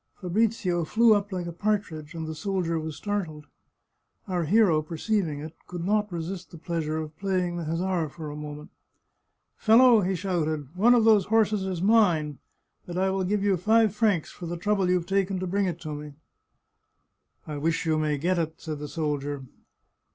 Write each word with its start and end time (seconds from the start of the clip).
Fabrizio 0.19 0.83
flew 0.83 1.13
up 1.13 1.31
like 1.31 1.45
a 1.45 1.51
partridge, 1.53 2.15
and 2.15 2.25
the 2.25 2.33
soldier 2.33 2.79
was 2.79 2.95
startled. 2.95 3.45
Our 4.27 4.45
hero, 4.45 4.81
per 4.81 4.97
ceiving 4.97 5.45
it, 5.45 5.53
could 5.67 5.85
not 5.85 6.11
resist 6.11 6.49
the 6.49 6.57
pleasure 6.57 6.97
of 6.97 7.15
playing 7.19 7.57
the 7.57 7.65
hus 7.65 7.77
sar 7.77 8.09
for 8.09 8.31
a 8.31 8.35
moment." 8.35 8.71
Fellow," 9.65 10.01
he 10.01 10.15
shouted," 10.15 10.69
one 10.75 10.95
of 10.95 11.05
those 11.05 11.25
horses 11.25 11.67
is 11.67 11.83
mine, 11.83 12.39
but 12.87 12.97
I 12.97 13.11
will 13.11 13.23
give 13.23 13.43
you 13.43 13.57
five 13.57 13.93
francs 13.93 14.31
for 14.31 14.47
the 14.47 14.57
trouble 14.57 14.89
you've 14.89 15.05
taken 15.05 15.39
to 15.39 15.45
bring 15.45 15.67
it 15.67 15.79
to 15.81 15.93
me!" 15.93 16.13
"I 17.45 17.57
wish 17.57 17.85
you 17.85 17.99
may 17.99 18.17
get 18.17 18.39
it," 18.39 18.55
said 18.57 18.79
the 18.79 18.87
soldier. 18.87 19.45